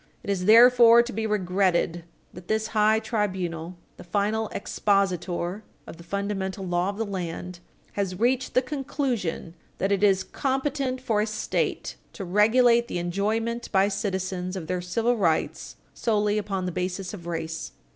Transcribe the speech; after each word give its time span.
It 0.23 0.31
is 0.31 0.45
therefore 0.45 1.03
to 1.03 1.13
be 1.13 1.27
regretted 1.27 2.05
that 2.33 2.47
this 2.47 2.69
high 2.73 2.97
tribunal, 2.99 3.75
the 3.97 4.03
final 4.03 4.47
expositor 4.51 5.61
of 5.85 5.97
the 5.97 6.03
fundamental 6.03 6.65
law 6.65 6.89
of 6.89 6.97
the 6.97 7.05
land, 7.05 7.59
has 7.91 8.17
reached 8.19 8.55
the 8.55 8.63
conclusion 8.63 9.53
that 9.77 9.91
it 9.91 10.01
is 10.03 10.23
competent 10.23 11.01
for 11.01 11.21
a 11.21 11.27
State 11.27 11.97
to 12.13 12.25
regulate 12.25 12.87
the 12.87 12.97
enjoyment 12.97 13.71
by 13.71 13.89
citizens 13.89 14.55
of 14.55 14.65
their 14.65 14.81
civil 14.81 15.15
rights 15.17 15.75
solely 15.93 16.39
upon 16.39 16.65
the 16.65 16.71
basis 16.71 17.13
of 17.13 17.27
race. 17.27 17.73